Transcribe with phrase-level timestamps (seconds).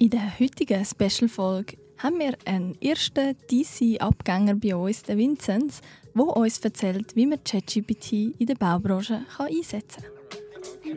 [0.00, 5.80] In der heutigen Special-Folge haben wir einen ersten DC-Abgänger bei uns, den Vinzenz,
[6.14, 10.96] der uns erzählt, wie man ChatGPT in der Baubranche einsetzen kann.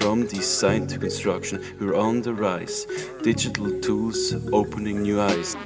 [0.00, 2.86] From design to construction, we're on the rise.
[3.22, 5.58] Digital tools opening new eyes.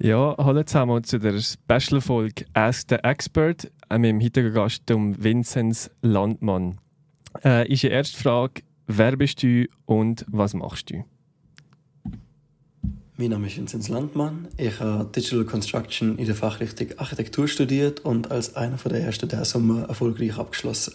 [0.00, 5.90] Ja, hallo zusammen zu der Special-Folge «Ask the Expert» mit dem heutigen Gast, dem Vinzenz
[6.02, 6.78] Landmann.
[7.44, 11.04] Äh, ist die erste Frage, wer bist du und was machst du?
[13.16, 14.46] Mein Name ist Vinzenz Landmann.
[14.56, 19.44] Ich habe Digital Construction in der Fachrichtung Architektur studiert und als einer der ersten der
[19.44, 20.94] Sommer erfolgreich abgeschlossen.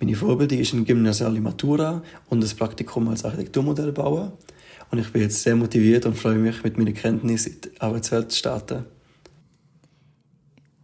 [0.00, 4.32] Meine Vorbilder ist ein gymnasiale Matura und das Praktikum als Architekturmodellbauer.
[4.90, 8.30] Und ich bin jetzt sehr motiviert und freue mich, mit meinen Kenntnissen in die Arbeitswelt
[8.30, 8.84] zu starten.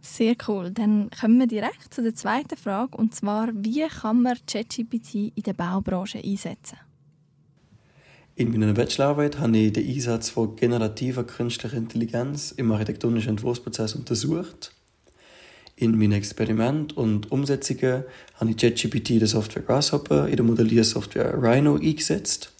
[0.01, 0.71] Sehr cool.
[0.71, 5.43] Dann kommen wir direkt zu der zweiten Frage, und zwar, wie kann man ChatGPT in
[5.43, 6.77] der Baubranche einsetzen?
[8.35, 14.73] In meiner Bachelorarbeit habe ich den Einsatz von generativer künstlicher Intelligenz im architektonischen Entwurfsprozess untersucht.
[15.75, 18.03] In meinen Experimenten und Umsetzungen
[18.35, 22.51] habe ich ChatGPT der Software Grasshopper in der Modelliersoftware Rhino eingesetzt.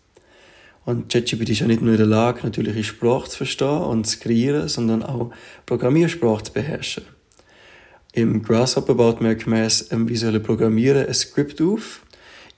[0.83, 4.19] Und ChatGPT ist ja nicht nur in der Lage, natürliche Sprache zu verstehen und zu
[4.19, 5.31] kreieren, sondern auch
[5.65, 7.03] Programmiersprache zu beherrschen.
[8.13, 12.01] Im Grasshopper baut man gemäß dem visuellen Programmieren ein Skript auf,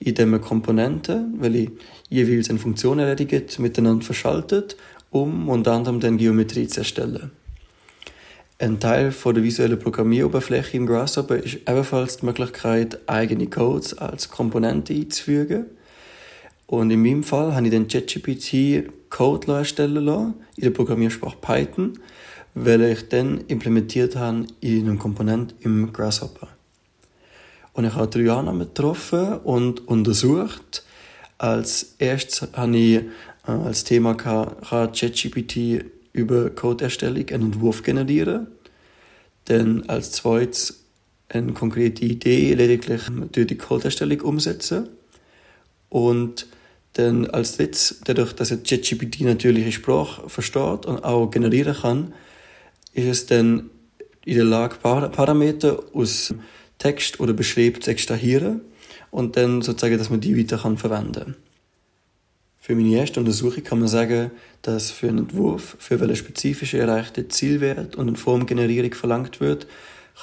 [0.00, 1.72] in dem man Komponenten, welche
[2.08, 4.76] jeweils eine Funktion erledigen, miteinander verschaltet,
[5.10, 7.30] um unter anderem dann Geometrie zu erstellen.
[8.58, 14.30] Ein Teil von der visuellen Programmieroberfläche im Grasshopper ist ebenfalls die Möglichkeit, eigene Codes als
[14.30, 15.66] Komponente einzufügen–
[16.66, 21.98] und in meinem Fall habe ich den ChatGPT Code erstellen lassen, in der Programmiersprache Python,
[22.54, 26.48] weil ich dann implementiert habe in einem Komponent im Grasshopper.
[27.74, 30.84] Und ich habe drei Annahmen getroffen und untersucht.
[31.38, 32.96] Als erstes habe ich
[33.46, 38.46] äh, als Thema ChatGPT über Codeerstellung einen Entwurf generieren.
[39.46, 40.84] Dann als zweites
[41.28, 43.02] eine konkrete Idee lediglich
[43.32, 44.88] durch die Codeerstellung umsetzen.
[45.94, 46.48] Und
[46.94, 52.12] dann als drittes, dadurch, dass er ChatGPT natürliche Sprache versteht und auch generieren kann,
[52.94, 53.70] ist es dann
[54.24, 56.34] in der Lage, Parameter aus
[56.78, 58.62] Text oder Beschrieb zu extrahieren
[59.12, 61.36] und dann sozusagen, dass man die weiter kann verwenden.
[62.58, 67.28] Für meine erste Untersuchung kann man sagen, dass für einen Entwurf, für welche spezifische erreichte
[67.28, 69.68] Zielwert und eine Formgenerierung verlangt wird,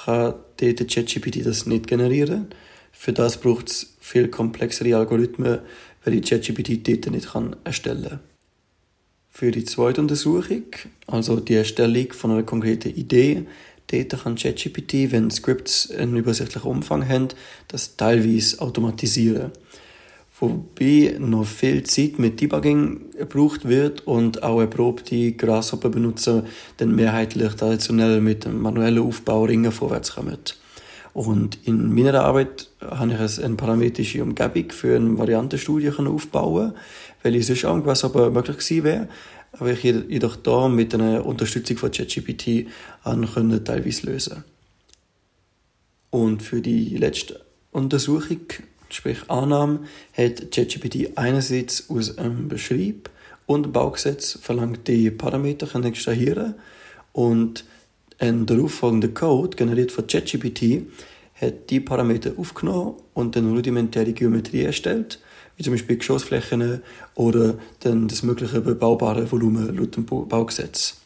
[0.04, 2.48] kann der ChatGPT das nicht generieren.
[2.92, 5.58] Für das braucht es viel komplexere Algorithmen,
[6.04, 8.20] weil ich ChatGPT dort nicht kann erstellen kann.
[9.30, 10.64] Für die zweite Untersuchung,
[11.06, 13.46] also die Erstellung von einer konkreten Idee,
[13.90, 17.28] dort kann ChatGPT, wenn Scripts einen übersichtlichen Umfang haben,
[17.68, 19.52] das teilweise automatisieren.
[20.38, 26.44] Wobei noch viel Zeit mit Debugging gebraucht wird und auch erprobte Grasshopper-Benutzer
[26.78, 30.38] dann mehrheitlich traditionell mit dem manuellen Aufbau Ringe vorwärts kommen.
[31.14, 36.72] Und in meiner Arbeit habe ich eine parametrische Umgebung für eine Variantenstudie aufbauen
[37.22, 39.08] weil ich sonst irgendwas aber möglich gewesen wäre.
[39.52, 42.66] Aber ich jedoch da mit einer Unterstützung von ChatGPT
[43.04, 44.44] können teilweise lösen.
[46.10, 47.40] Und für die letzte
[47.70, 48.40] Untersuchung,
[48.88, 49.80] sprich Annahme,
[50.16, 53.10] hat ChatGPT einerseits aus einem Beschrieb
[53.46, 56.54] und Baugesetz verlangt, die Parameter zu extrahieren
[57.12, 57.64] und
[58.22, 60.86] ein darauffolgender Code, generiert von ChatGPT,
[61.34, 65.18] hat die Parameter aufgenommen und dann rudimentäre Geometrie erstellt,
[65.56, 66.82] wie zum Beispiel Geschossflächen
[67.16, 70.98] oder dann das mögliche bebaubare Volumen laut dem Baugesetz.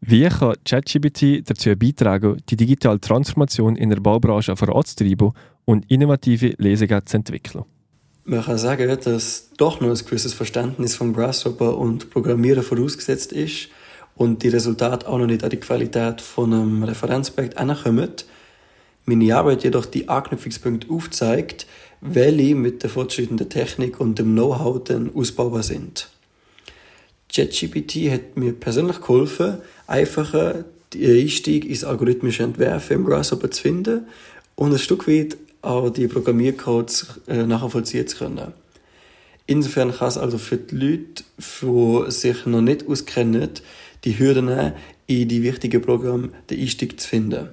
[0.00, 5.30] Wie kann ChatGPT dazu beitragen, die digitale Transformation in der Baubranche voranzutreiben
[5.64, 7.64] und innovative Lösungen zu entwickeln?
[8.24, 13.68] Man kann sagen, dass doch noch ein gewisses Verständnis von Grasshopper und Programmieren vorausgesetzt ist
[14.16, 18.10] und die Resultate auch noch nicht an die Qualität von einem Referenzprojekt ankommen,
[19.06, 21.66] meine Arbeit jedoch die Anknüpfungspunkte aufzeigt,
[22.00, 26.08] welche mit der fortschreitenden Technik und dem Know-how dann ausbaubar sind.
[27.34, 34.06] ChatGPT hat mir persönlich geholfen, einfacher den Einstieg ins algorithmische Entwerfen im Grasshopper zu finden
[34.54, 38.52] und ein Stück weit auch die Programmiercodes äh, nachvollziehen zu können.
[39.46, 41.24] Insofern kann es also für die Leute,
[41.62, 43.50] die sich noch nicht auskennen,
[44.04, 44.72] die Hürden
[45.06, 47.48] in die wichtigen Programme den Einstieg zu finden.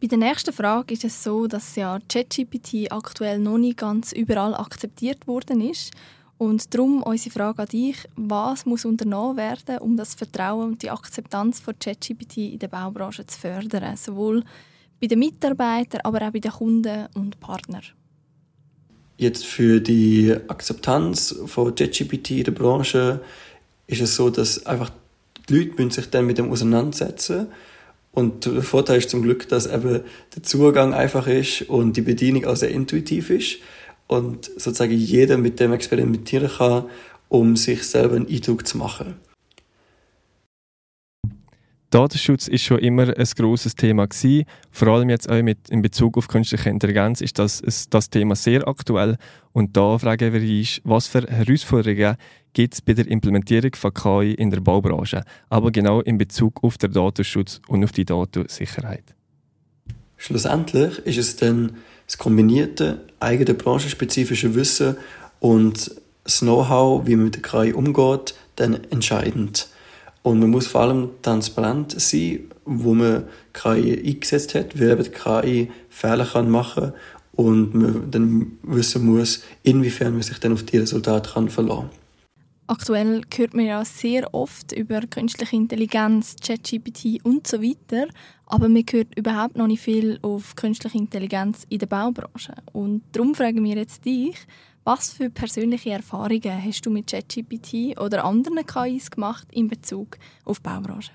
[0.00, 4.54] Bei der nächsten Frage ist es so, dass ja ChatGPT aktuell noch nicht ganz überall
[4.54, 5.92] akzeptiert worden ist.
[6.38, 10.90] Und darum unsere Frage an dich, was muss unternommen werden, um das Vertrauen und die
[10.90, 14.42] Akzeptanz von ChatGPT in der Baubranche zu fördern, sowohl
[14.98, 17.82] bei den Mitarbeitern, aber auch bei den Kunden und Partnern?
[19.18, 23.20] Jetzt für die Akzeptanz von ChatGPT in der Branche
[23.90, 24.90] ist es so, dass einfach
[25.48, 27.48] die Leute sich dann mit dem auseinandersetzen
[28.12, 30.00] und der Vorteil ist zum Glück, dass eben
[30.34, 33.58] der Zugang einfach ist und die Bedienung auch sehr intuitiv ist
[34.08, 36.84] und sozusagen jeder mit dem experimentieren kann,
[37.28, 39.14] um sich selber einen Eindruck zu machen.
[41.90, 44.44] Datenschutz ist schon immer ein großes Thema gewesen.
[44.70, 48.36] Vor allem jetzt auch mit in Bezug auf künstliche Intelligenz ist das, ist das Thema
[48.36, 49.16] sehr aktuell.
[49.52, 52.16] Und da fragen wir uns, was für Herausforderungen
[52.52, 56.78] gibt es bei der Implementierung von KI in der Baubranche, aber genau in Bezug auf
[56.78, 59.04] den Datenschutz und auf die Datensicherheit.
[60.16, 64.96] Schlussendlich ist es dann das kombinierte eigene branchenspezifische Wissen
[65.40, 65.90] und
[66.22, 69.68] das Know-how, wie man mit der KI umgeht, dann entscheidend.
[70.22, 75.10] Und man muss vor allem transparent sein, wo man KI eingesetzt hat, weil eben die
[75.10, 76.52] KI Fehler kann
[77.32, 82.00] und man dann wissen muss, inwiefern man sich dann auf die Resultate kann verlassen kann.
[82.70, 88.06] Aktuell hört man ja sehr oft über künstliche Intelligenz, ChatGPT und so weiter,
[88.46, 92.54] aber man hört überhaupt noch nicht viel auf künstliche Intelligenz in der Baubranche.
[92.72, 94.36] Und darum fragen wir jetzt dich,
[94.90, 100.58] was für persönliche Erfahrungen hast du mit ChatGPT oder anderen KIs gemacht in Bezug auf
[100.58, 101.12] die Baubranche?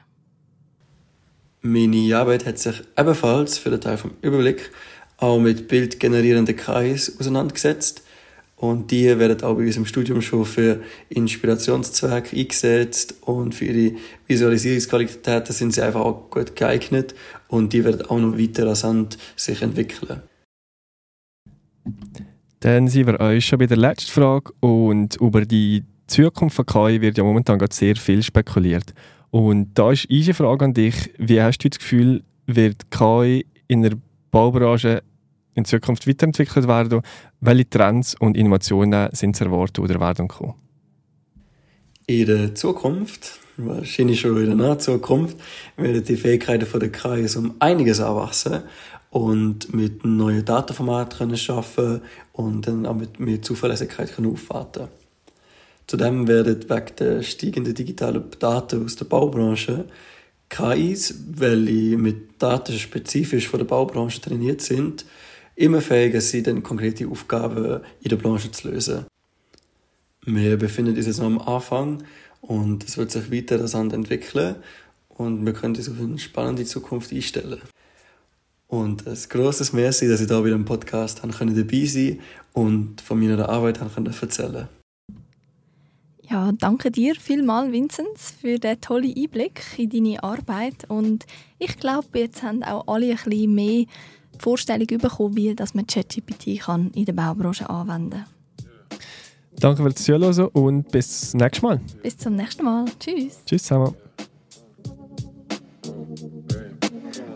[1.62, 4.72] Meine Arbeit hat sich ebenfalls für den Teil vom Überblick
[5.18, 8.04] auch mit bildgenerierenden KIs auseinandergesetzt.
[8.56, 13.98] Und die werden auch bei uns im Studium schon für Inspirationszwecke eingesetzt und für ihre
[14.28, 17.14] Visualisierungsqualitäten sind sie einfach auch gut geeignet
[17.50, 20.22] und die werden auch noch weiter rasant sich entwickeln.
[22.66, 27.00] Dann sind wir euch schon bei der letzten Frage und über die Zukunft von KI
[27.00, 28.96] wird ja momentan gerade sehr viel spekuliert.
[29.30, 33.84] Und da ist eine Frage an dich, wie hast du das Gefühl, wird KI in
[33.84, 33.92] der
[34.32, 35.04] Baubranche
[35.54, 37.04] in Zukunft weiterentwickelt werden?
[37.40, 40.56] Welche Trends und Innovationen sind zu erwarten oder werden kommen?
[42.08, 45.38] In der Zukunft, wahrscheinlich schon in der Zukunft,
[45.78, 48.64] werden die Fähigkeiten von der KI um einiges anwachsen
[49.16, 52.02] und mit neuen Datenformaten können schaffen
[52.34, 54.90] und dann auch mit mehr Zuverlässigkeit können aufwarten.
[55.88, 59.86] Zudem werden wegen der steigenden digitalen Daten aus der Baubranche
[60.50, 65.06] KIs, welche mit Daten spezifisch von der Baubranche trainiert sind,
[65.56, 69.06] immer fähiger sind, dann konkrete Aufgaben in der Branche zu lösen.
[70.26, 72.04] Wir befinden uns jetzt noch am Anfang
[72.42, 74.58] und es wird sich weiter rasant entwickeln
[75.08, 77.62] und wir können uns auf eine spannende Zukunft einstellen.
[78.68, 82.20] Und ein grosses Merci, dass ich da bei dem Podcast dabei sein
[82.54, 84.68] und von meiner Arbeit erzählen
[86.30, 90.90] Ja, danke dir vielmals, Vinzenz, für den tollen Einblick in deine Arbeit.
[90.90, 91.26] Und
[91.60, 93.86] ich glaube, jetzt haben auch alle ein bisschen mehr
[94.40, 98.26] Vorstellung bekommen, wie dass man ChatGPT in der Baubranche anwenden kann.
[99.58, 101.82] Danke fürs Zuhören und bis zum nächsten Mal.
[102.02, 102.86] Bis zum nächsten Mal.
[103.00, 103.40] Tschüss.
[103.46, 103.96] Tschüss zusammen.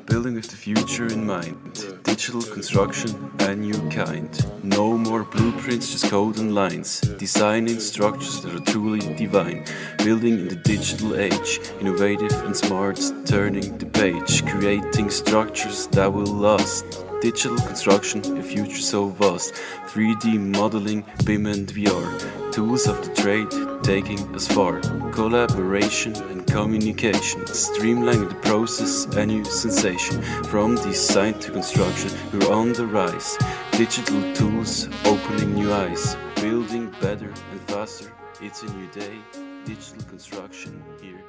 [0.10, 2.02] Building with the future in mind.
[2.04, 4.30] Digital construction, a new kind.
[4.64, 7.02] No more blueprints, just code and lines.
[7.02, 9.66] Designing structures that are truly divine.
[10.00, 14.44] Building in the digital age, innovative and smart, turning the page.
[14.48, 17.09] Creating structures that will last.
[17.22, 19.54] Digital construction, a future so vast.
[19.88, 22.54] 3D modeling, BIM and VR.
[22.54, 23.52] Tools of the trade,
[23.84, 24.80] taking us far.
[25.12, 30.22] Collaboration and communication, streamlining the process, a new sensation.
[30.46, 33.38] From design to construction, we're on the rise.
[33.74, 36.16] Digital tools opening new eyes.
[36.36, 39.18] Building better and faster, it's a new day.
[39.66, 41.20] Digital construction here.